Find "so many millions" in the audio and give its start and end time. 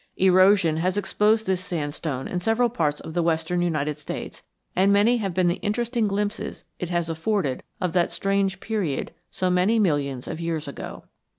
9.29-10.27